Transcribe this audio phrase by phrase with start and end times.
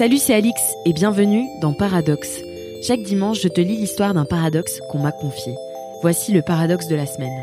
[0.00, 2.40] Salut, c'est Alix et bienvenue dans Paradoxe.
[2.82, 5.52] Chaque dimanche, je te lis l'histoire d'un paradoxe qu'on m'a confié.
[6.00, 7.38] Voici le paradoxe de la semaine.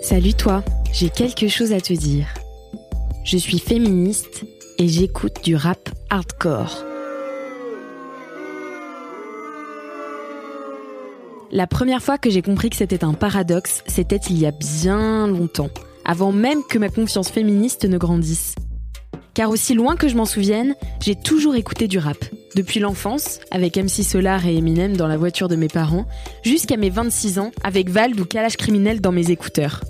[0.00, 2.26] Salut toi, j'ai quelque chose à te dire.
[3.22, 4.46] Je suis féministe
[4.78, 6.82] et j'écoute du rap hardcore.
[11.52, 15.26] La première fois que j'ai compris que c'était un paradoxe, c'était il y a bien
[15.26, 15.68] longtemps,
[16.06, 18.54] avant même que ma confiance féministe ne grandisse.
[19.36, 22.16] Car aussi loin que je m'en souvienne, j'ai toujours écouté du rap.
[22.54, 26.06] Depuis l'enfance, avec MC Solar et Eminem dans la voiture de mes parents,
[26.42, 29.84] jusqu'à mes 26 ans, avec Vald ou Kalash Criminel dans mes écouteurs.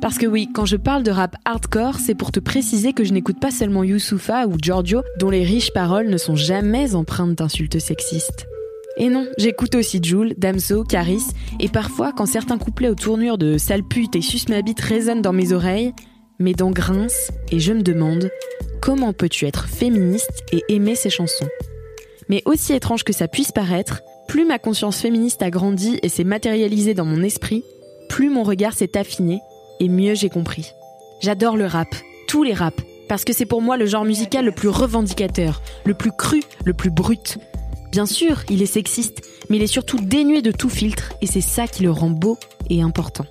[0.00, 3.12] Parce que oui, quand je parle de rap hardcore, c'est pour te préciser que je
[3.12, 7.78] n'écoute pas seulement Youssoufa ou Giorgio, dont les riches paroles ne sont jamais empreintes d'insultes
[7.78, 8.46] sexistes.
[8.96, 11.26] Et non, j'écoute aussi Jules, Damso, Caris,
[11.60, 15.34] et parfois quand certains couplets aux tournures de sale pute et sus ma résonnent dans
[15.34, 15.92] mes oreilles,
[16.38, 18.30] mes dents grincent et je me demande
[18.80, 21.48] comment peux-tu être féministe et aimer ces chansons?
[22.28, 26.24] Mais aussi étrange que ça puisse paraître, plus ma conscience féministe a grandi et s'est
[26.24, 27.64] matérialisée dans mon esprit,
[28.08, 29.40] plus mon regard s'est affiné
[29.80, 30.72] et mieux j'ai compris.
[31.20, 31.88] J'adore le rap,
[32.28, 35.94] tous les raps, parce que c'est pour moi le genre musical le plus revendicateur, le
[35.94, 37.38] plus cru, le plus brut.
[37.90, 41.40] Bien sûr, il est sexiste, mais il est surtout dénué de tout filtre, et c'est
[41.40, 43.24] ça qui le rend beau et important.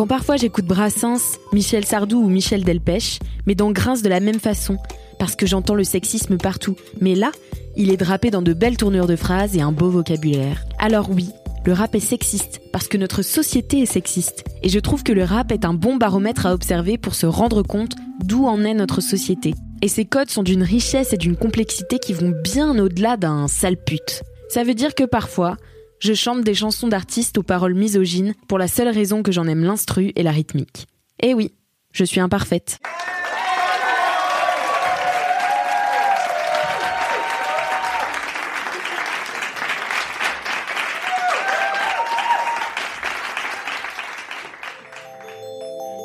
[0.00, 4.40] Quand parfois j'écoute Brassens, Michel Sardou ou Michel Delpech, mes dents grincent de la même
[4.40, 4.78] façon,
[5.18, 6.74] parce que j'entends le sexisme partout.
[7.02, 7.32] Mais là,
[7.76, 10.64] il est drapé dans de belles tournures de phrases et un beau vocabulaire.
[10.78, 11.28] Alors oui,
[11.66, 14.42] le rap est sexiste, parce que notre société est sexiste.
[14.62, 17.62] Et je trouve que le rap est un bon baromètre à observer pour se rendre
[17.62, 17.92] compte
[18.24, 19.52] d'où en est notre société.
[19.82, 23.76] Et ces codes sont d'une richesse et d'une complexité qui vont bien au-delà d'un sale
[23.76, 24.22] pute.
[24.48, 25.58] Ça veut dire que parfois,
[26.00, 29.62] je chante des chansons d'artistes aux paroles misogynes pour la seule raison que j'en aime
[29.62, 30.86] l'instru et la rythmique.
[31.22, 31.52] Et oui,
[31.92, 32.78] je suis imparfaite.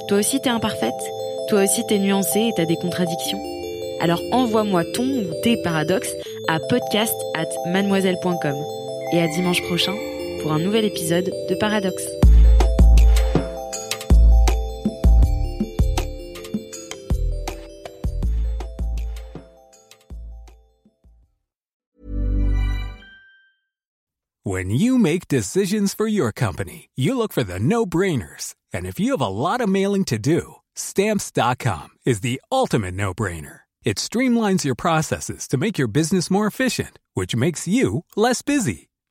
[0.07, 0.93] Toi aussi t'es imparfaite?
[1.49, 3.39] Toi aussi t'es nuancée et t'as des contradictions?
[4.01, 6.13] Alors envoie-moi ton ou tes paradoxes
[6.47, 8.84] à podcast at mademoiselle.com.
[9.13, 9.95] Et à dimanche prochain
[10.41, 12.03] pour un nouvel épisode de Paradoxe.
[24.43, 28.53] When you make decisions for your company, you look for the no-brainers.
[28.71, 33.61] And if you have a lot of mailing to do, stamps.com is the ultimate no-brainer.
[33.83, 38.89] It streamlines your processes to make your business more efficient, which makes you less busy.